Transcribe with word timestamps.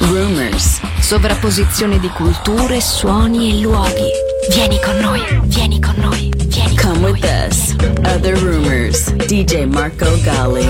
rumors. 0.00 0.80
Sovrapposizione 1.00 1.98
di 1.98 2.08
culture, 2.08 2.80
suoni 2.80 3.50
e 3.50 3.60
luoghi. 3.62 4.10
Vieni 4.50 4.80
con 4.80 4.96
noi, 4.98 5.22
vieni 5.44 5.80
con 5.80 5.94
noi, 5.96 6.32
vieni 6.46 6.76
con 6.76 6.92
Come 6.92 7.10
noi. 7.10 7.12
with 7.12 7.24
us. 7.24 7.74
Other 8.04 8.36
rumors. 8.38 9.12
DJ 9.26 9.66
Marco 9.66 10.06
Gali. 10.22 10.68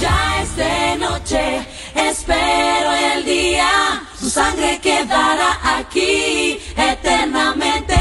Ya 0.00 0.42
es 0.42 0.54
de 0.56 0.96
noche, 0.98 1.66
espero 1.94 2.90
el 3.14 3.24
día, 3.24 4.02
su 4.18 4.28
sangre 4.30 4.78
quedará 4.80 5.58
aquí 5.78 6.58
eternamente. 6.76 7.94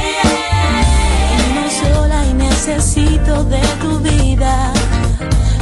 Estoy 1.64 1.94
sola 1.94 2.26
y 2.26 2.34
necesito 2.34 3.44
de 3.46 3.62
tu 3.82 4.00
vida. 4.00 4.74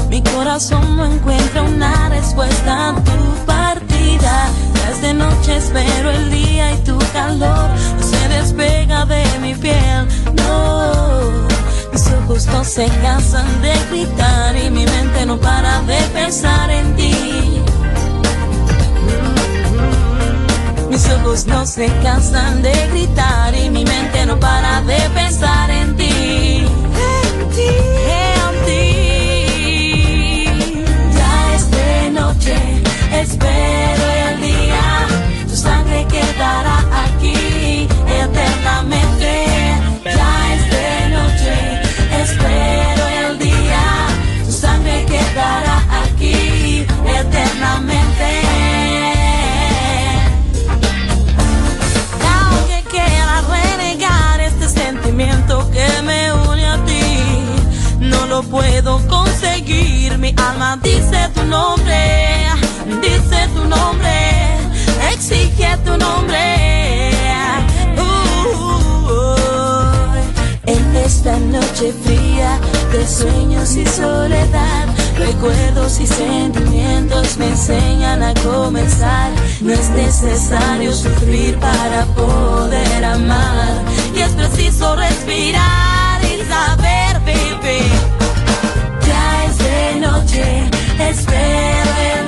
Mi 0.09 0.21
corazón 0.23 0.95
no 0.95 1.05
encuentra 1.05 1.61
una 1.63 2.09
respuesta 2.09 2.89
a 2.89 2.95
tu. 3.03 3.35
Ya 4.25 4.49
es 4.89 5.01
de 5.01 5.13
noche, 5.13 5.57
espero 5.57 6.09
el 6.09 6.31
día 6.31 6.73
y 6.73 6.77
tu 6.77 6.97
calor 7.13 7.69
se 8.09 8.27
despega 8.27 9.05
de 9.05 9.23
mi 9.39 9.53
piel. 9.53 10.07
No, 10.33 11.47
mis 11.93 12.07
ojos 12.17 12.47
no 12.47 12.63
se 12.63 12.87
cansan 13.03 13.61
de 13.61 13.73
gritar 13.91 14.55
y 14.55 14.71
mi 14.71 14.85
mente 14.85 15.25
no 15.27 15.37
para 15.37 15.81
de 15.81 15.99
pensar 16.19 16.71
en 16.71 16.95
ti. 16.95 17.13
Mis 20.89 21.09
ojos 21.09 21.45
no 21.45 21.65
se 21.67 21.87
cansan 22.01 22.63
de 22.63 22.73
gritar 22.91 23.53
y 23.53 23.69
mi 23.69 23.83
mente 23.85 24.25
no 24.25 24.39
para 24.39 24.81
de 24.81 24.99
pensar 25.13 25.69
en 25.69 25.95
ti. 25.97 26.65
En 27.11 27.49
ti. 27.55 27.69
En 28.31 28.53
ti. 28.65 28.85
Ya 31.17 31.33
es 31.55 31.63
de 31.69 32.09
noche, 32.11 32.55
espero 33.11 33.44
quedará 36.35 36.83
aquí 37.05 37.87
eternamente. 38.07 39.45
Ya 40.03 40.53
es 40.53 40.63
de 40.75 41.09
noche, 41.15 41.55
espero 42.21 43.07
el 43.21 43.39
día. 43.39 43.83
Tu 44.45 44.51
sangre 44.51 45.05
quedará 45.05 45.77
aquí 46.03 46.85
eternamente. 47.19 48.29
Aunque 52.35 52.83
quiera 52.89 53.41
renegar 53.55 54.41
este 54.41 54.69
sentimiento 54.69 55.69
que 55.71 55.87
me 56.03 56.33
une 56.33 56.65
a 56.65 56.77
ti, 56.85 57.05
no 57.99 58.25
lo 58.27 58.43
puedo 58.43 59.05
conseguir. 59.07 60.17
Mi 60.17 60.33
alma 60.37 60.77
dice 60.81 61.29
tu 61.33 61.43
nombre, 61.45 62.49
dice 63.01 63.47
tu 63.53 63.63
nombre, 63.65 64.24
exige 65.25 65.77
tu 65.83 65.97
nombre. 65.97 66.37
Uh, 67.97 69.07
en 70.67 70.95
esta 70.97 71.37
noche 71.39 71.93
fría 72.03 72.59
de 72.91 73.07
sueños 73.07 73.75
y 73.75 73.85
soledad, 73.87 74.85
recuerdos 75.17 75.99
y 75.99 76.05
sentimientos 76.05 77.37
me 77.37 77.47
enseñan 77.47 78.21
a 78.21 78.33
comenzar. 78.35 79.31
No 79.61 79.73
es 79.73 79.89
necesario 79.89 80.93
sufrir 80.93 81.57
para 81.57 82.05
poder 82.15 83.03
amar, 83.03 83.81
y 84.15 84.19
es 84.21 84.31
preciso 84.31 84.95
respirar 84.95 86.21
y 86.23 86.43
saber 86.45 87.19
vivir. 87.25 87.91
Ya 89.07 89.45
es 89.45 89.57
de 89.57 89.95
noche, 90.01 90.69
espero 90.99 92.24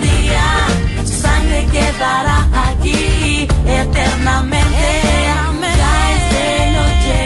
quedará 1.77 2.47
aquí 2.69 3.47
eternamente. 3.65 4.89
Ya 5.79 5.93
es 6.15 6.23
de 6.33 6.49
noche, 6.77 7.17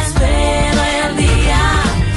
espero 0.00 0.82
el 1.02 1.16
día, 1.16 1.62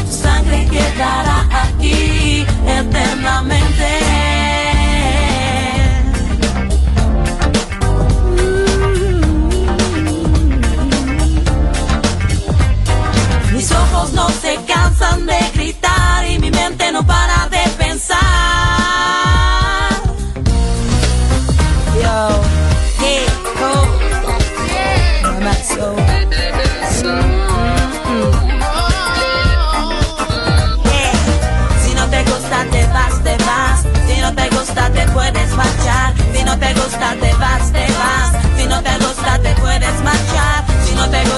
sangre 0.09 0.65
quedará 0.71 1.39
aquí 1.63 2.45
eternamente. 2.65 4.36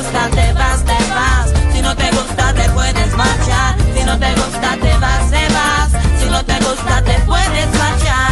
Gusta 0.10 0.30
te 0.30 0.54
vas, 0.54 0.84
te 0.84 1.14
vas. 1.14 1.54
Si 1.74 1.82
no 1.82 1.96
te 1.96 2.10
gusta 2.12 2.54
te 2.54 2.70
puedes 2.70 3.16
marchar. 3.16 3.76
Si 3.96 4.04
no 4.04 4.18
te 4.18 4.34
gusta 4.34 4.78
te 4.82 4.98
vas, 4.98 5.30
te 5.30 5.48
vas. 5.54 5.90
Si 6.20 6.30
no 6.30 6.44
te 6.44 6.60
gusta 6.60 7.02
te 7.04 7.14
puedes 7.26 7.68
marchar. 7.78 8.29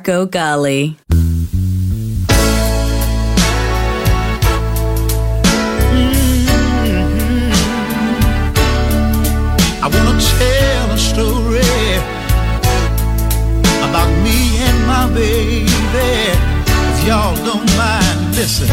Marco 0.00 0.24
Gally. 0.24 0.96
I 9.82 9.88
wanna 9.92 10.16
tell 10.18 10.90
a 10.90 10.96
story 10.96 11.60
about 13.84 14.08
me 14.24 14.56
and 14.64 14.78
my 14.86 15.06
baby. 15.12 15.68
If 16.92 17.06
y'all 17.06 17.36
don't 17.44 17.68
mind, 17.76 18.36
listen. 18.36 18.70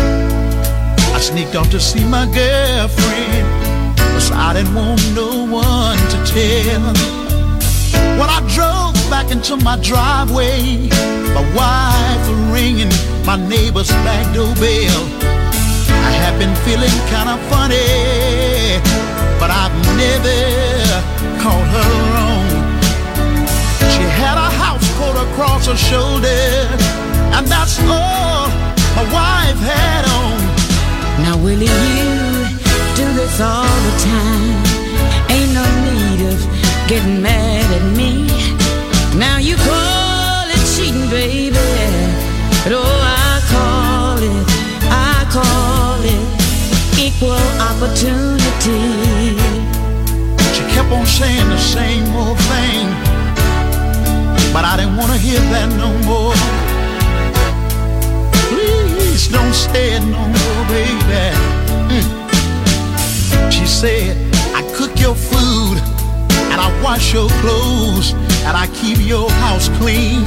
I 1.14 1.20
sneaked 1.20 1.58
off 1.58 1.70
to 1.72 1.80
see 1.82 2.06
my 2.06 2.26
girlfriend, 2.28 3.48
cause 4.14 4.32
I 4.32 4.54
didn't 4.54 4.76
want 4.76 5.02
no 5.14 5.44
one 5.44 5.98
to 5.98 6.18
tell. 6.26 6.94
When 8.18 8.30
I 8.30 8.40
drove 8.56 8.77
back 9.10 9.32
into 9.32 9.56
my 9.58 9.78
driveway, 9.78 10.90
my 11.34 11.44
wife 11.56 12.26
ringing 12.52 12.92
my 13.26 13.36
neighbor's 13.48 13.90
back 14.06 14.26
doorbell. 14.34 15.04
I 16.08 16.12
have 16.24 16.38
been 16.40 16.56
feeling 16.66 16.96
kinda 17.12 17.38
funny, 17.52 18.80
but 19.40 19.50
I've 19.52 19.76
never 20.04 20.40
called 21.42 21.68
her 21.76 21.90
wrong. 22.14 22.48
She 23.94 24.04
had 24.22 24.38
a 24.38 24.50
house 24.64 24.88
coat 24.98 25.18
across 25.28 25.68
her 25.68 25.78
shoulder, 25.78 26.07
opportunity. 48.68 49.38
She 50.54 50.64
kept 50.74 50.92
on 50.92 51.06
saying 51.06 51.50
the 51.50 51.58
same 51.58 52.06
old 52.16 52.38
thing, 52.52 52.88
but 54.54 54.66
I 54.66 54.76
didn't 54.78 54.98
want 54.98 55.12
to 55.12 55.18
hear 55.18 55.40
that 55.40 55.70
no 55.78 55.92
more. 56.06 56.34
Please 58.50 59.28
don't 59.28 59.54
it 59.76 60.02
no 60.06 60.20
more, 60.20 60.62
baby. 60.68 61.34
Mm. 61.94 63.52
She 63.52 63.66
said, 63.66 64.18
I 64.54 64.62
cook 64.76 65.00
your 65.00 65.16
food 65.16 65.78
and 66.52 66.60
I 66.60 66.82
wash 66.84 67.14
your 67.14 67.30
clothes 67.42 68.14
and 68.46 68.58
I 68.58 68.68
keep 68.74 69.00
your 69.00 69.30
house 69.32 69.70
clean. 69.78 70.26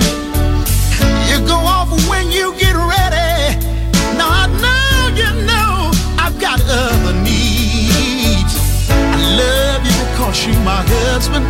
Love 9.40 9.82
you 9.88 9.96
because 10.10 10.38
you 10.46 10.54
my 10.72 10.82
husband. 10.94 11.44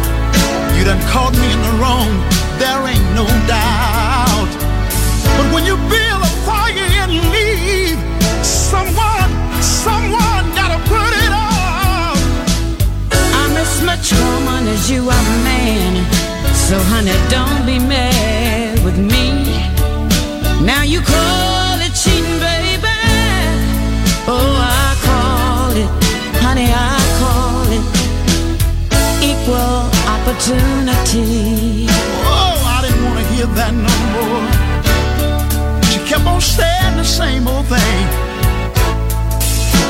You 0.76 0.82
done 0.90 1.02
caught 1.12 1.34
me 1.42 1.48
in 1.56 1.60
the 1.66 1.74
wrong, 1.80 2.10
there 2.62 2.80
ain't 2.92 3.08
no 3.20 3.26
doubt. 3.56 4.50
But 5.36 5.46
when 5.52 5.64
you 5.68 5.76
build 5.94 6.20
a 6.30 6.32
fire 6.46 6.90
and 7.04 7.12
leave, 7.34 8.00
someone, 8.42 9.30
someone 9.60 10.44
gotta 10.60 10.80
put 10.92 11.10
it 11.24 11.32
out. 11.32 12.20
I'm 13.40 13.52
as 13.64 13.74
much 13.88 14.06
woman 14.12 14.62
as 14.74 14.90
you 14.92 15.02
are 15.16 15.28
man. 15.48 15.92
So, 16.66 16.76
honey, 16.92 17.16
don't 17.36 17.62
be 17.66 17.78
mad 17.78 18.84
with 18.84 18.98
me. 19.12 19.26
Now 20.64 20.82
you 20.82 21.00
call 21.00 21.59
opportunity. 30.40 31.86
Oh, 32.24 32.56
I 32.64 32.80
didn't 32.82 33.04
want 33.04 33.18
to 33.18 33.26
hear 33.34 33.46
that 33.60 33.74
no 33.74 33.94
more. 34.16 34.48
She 35.92 35.98
kept 36.08 36.24
on 36.24 36.40
saying 36.40 36.96
the 36.96 37.04
same 37.04 37.46
old 37.46 37.66
thing. 37.66 38.06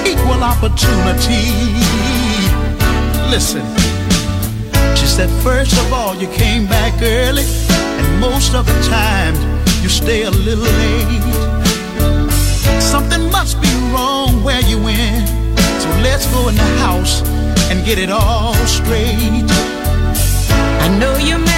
Equal 0.05 0.43
opportunity. 0.43 1.47
Listen, 3.31 3.65
she 4.97 5.07
said, 5.07 5.31
first 5.43 5.73
of 5.79 5.93
all, 5.93 6.17
you 6.17 6.27
came 6.29 6.67
back 6.67 7.01
early, 7.01 7.45
and 7.71 8.21
most 8.21 8.55
of 8.55 8.67
the 8.67 8.83
time, 8.89 9.35
you 9.83 9.89
stay 9.89 10.23
a 10.23 10.31
little 10.31 10.65
late. 10.65 11.23
Something 12.83 13.31
must 13.31 13.61
be 13.63 13.71
wrong 13.93 14.43
where 14.43 14.63
you 14.63 14.83
went, 14.83 15.29
so 15.81 15.89
let's 16.03 16.27
go 16.35 16.49
in 16.49 16.57
the 16.57 16.71
house 16.83 17.23
and 17.71 17.85
get 17.85 17.99
it 17.99 18.11
all 18.11 18.55
straight. 18.67 19.50
I 20.91 20.99
know 20.99 21.17
you're 21.19 21.50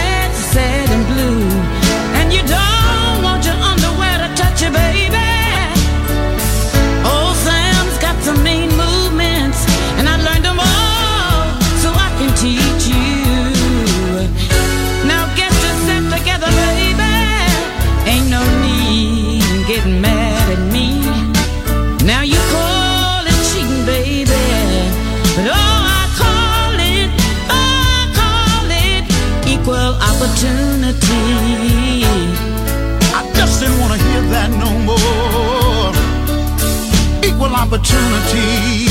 Opportunity. 37.83 38.87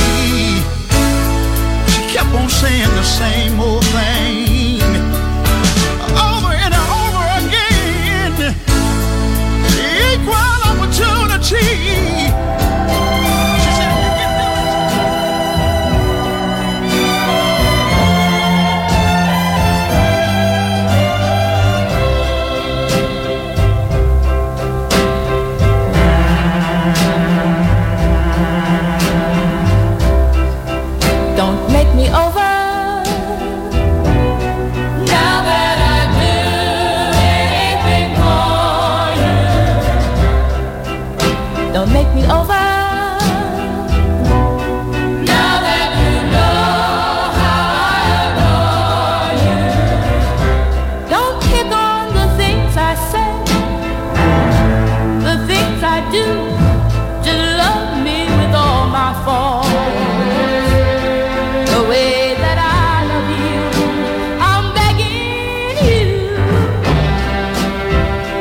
She 1.91 2.13
kept 2.13 2.35
on 2.35 2.49
saying 2.49 2.89
the 2.89 3.03
same 3.03 3.57
old 3.57 3.85
thing. 3.85 4.40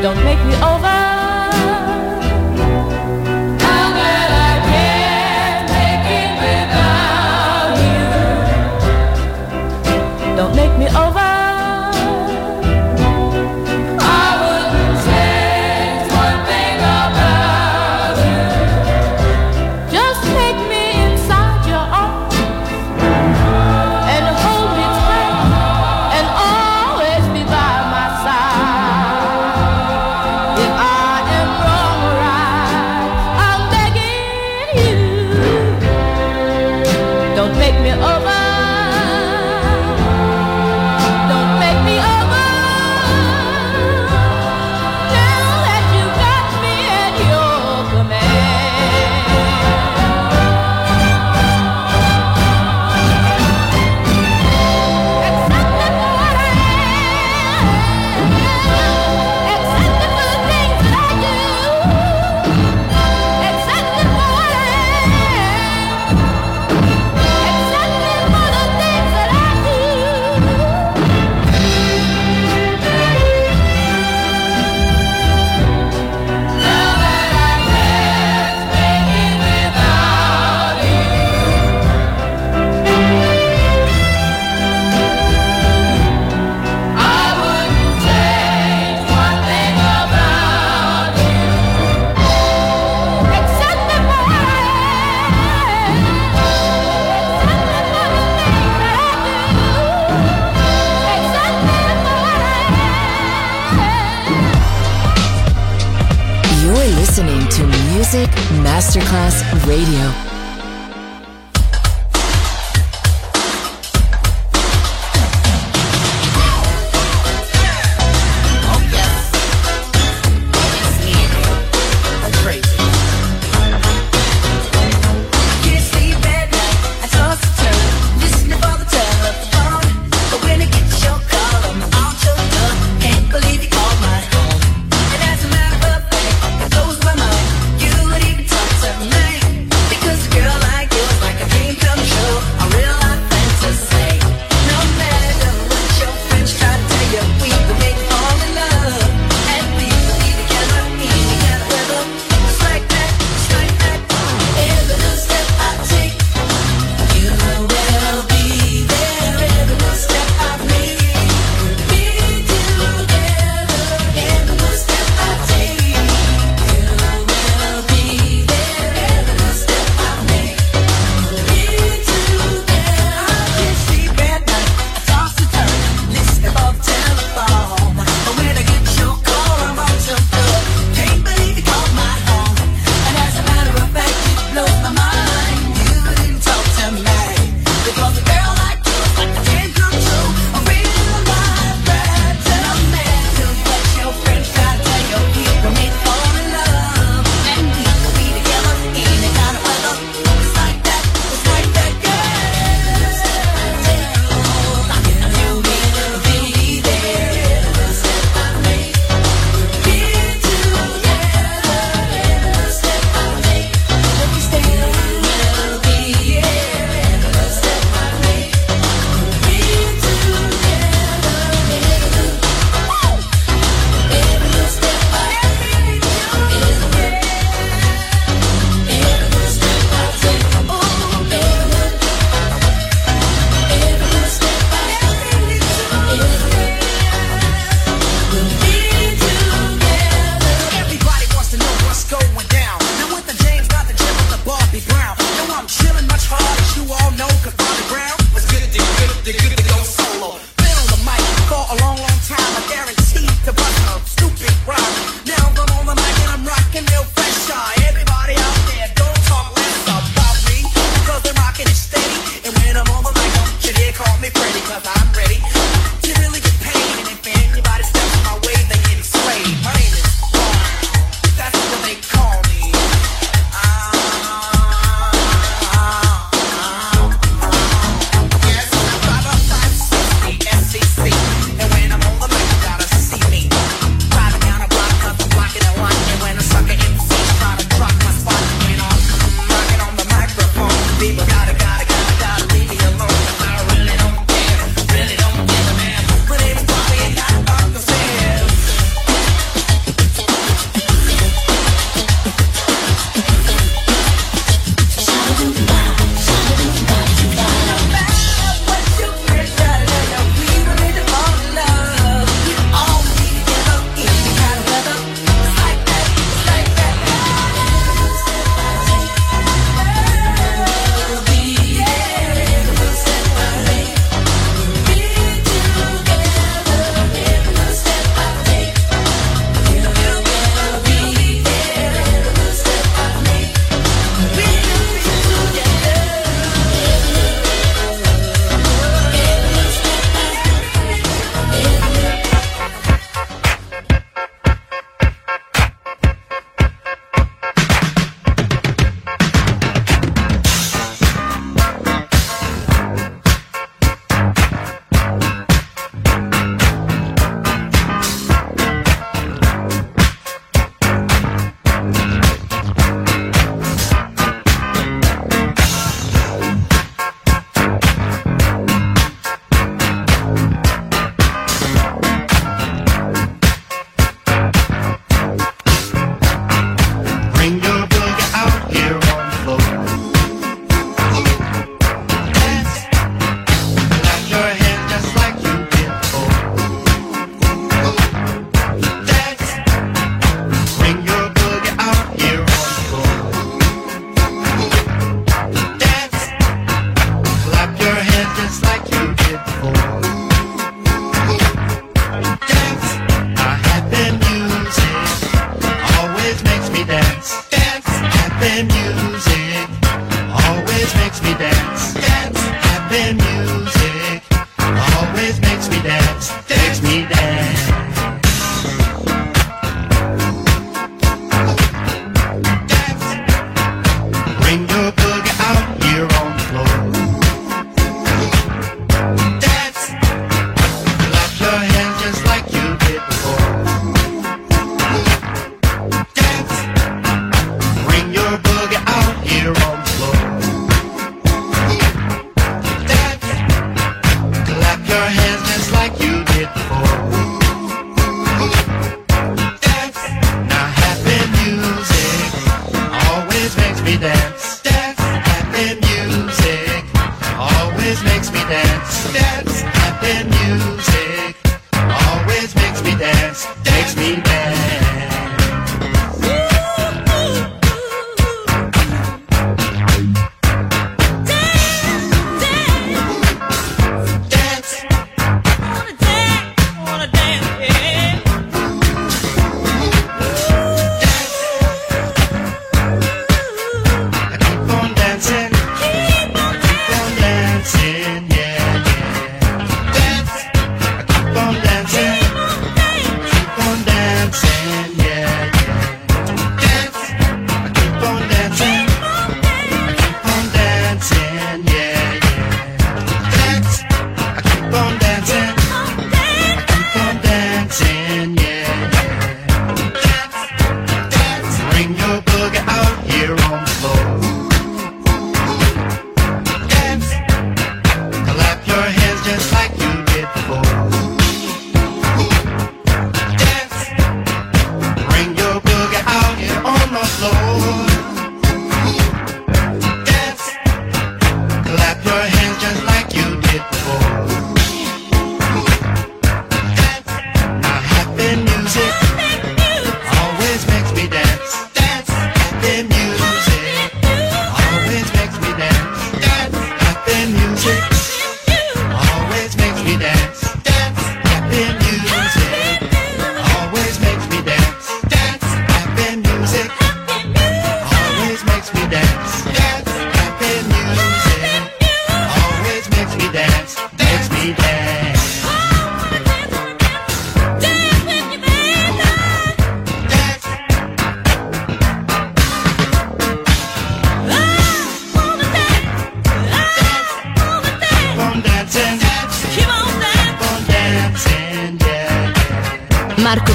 Don't 0.02 0.24
make 0.24 0.38
me 0.46 0.54
over. 0.62 0.79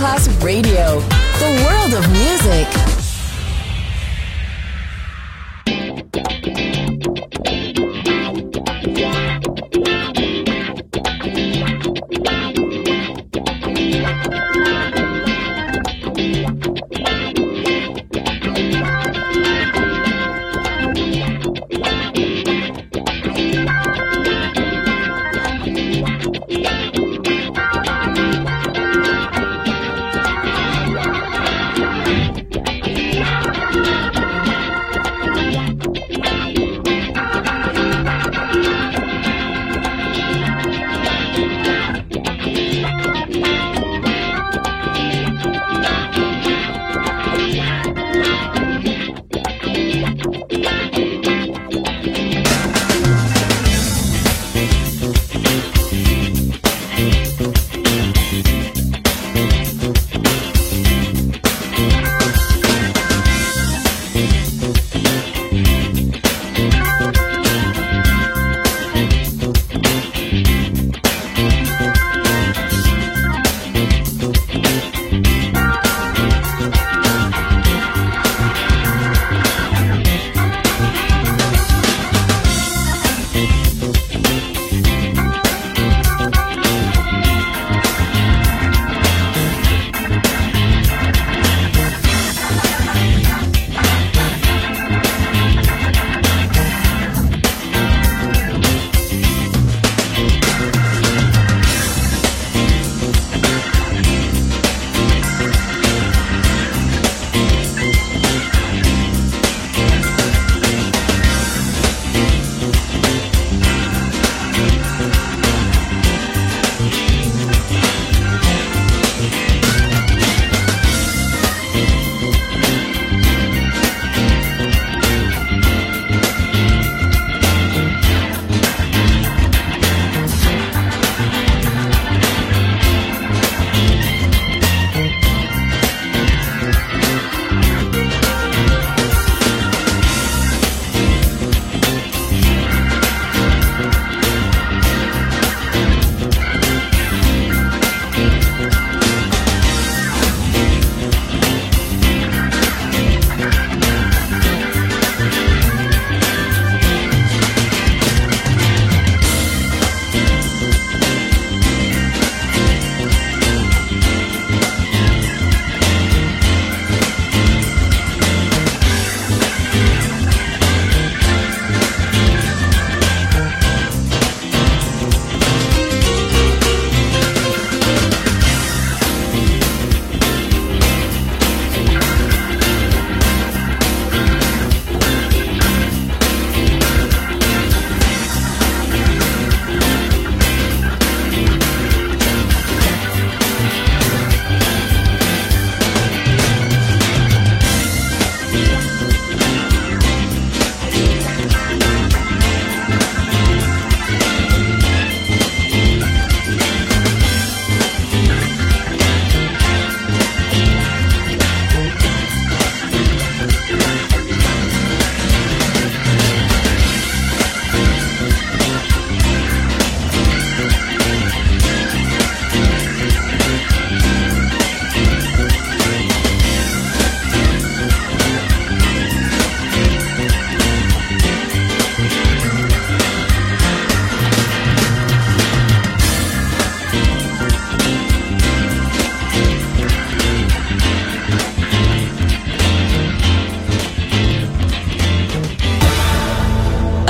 Masterclass 0.00 0.42
Radio, 0.42 1.09